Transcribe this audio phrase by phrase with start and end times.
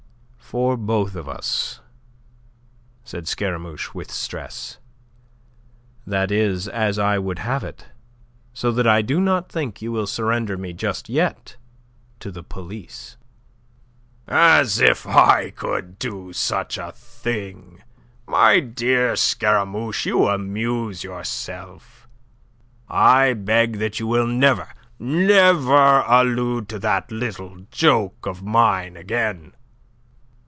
[0.51, 1.79] "For both of us,"
[3.05, 4.79] said Scaramouche, with stress.
[6.05, 7.85] "That is as I would have it.
[8.51, 11.55] So that I do not think you will surrender me just yet
[12.19, 13.15] to the police."
[14.27, 17.81] "As if I could think of such a thing!
[18.27, 22.09] My dear Scaramouche, you amuse yourself.
[22.89, 24.67] I beg that you will never,
[24.99, 29.53] never allude to that little joke of mine again."